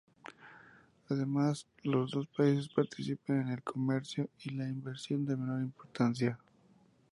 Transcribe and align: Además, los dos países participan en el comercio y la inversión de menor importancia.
Además, 1.09 1.67
los 1.83 2.09
dos 2.09 2.25
países 2.35 2.67
participan 2.73 3.41
en 3.41 3.47
el 3.49 3.61
comercio 3.61 4.31
y 4.43 4.49
la 4.49 4.67
inversión 4.67 5.27
de 5.27 5.35
menor 5.37 5.61
importancia. 5.61 6.39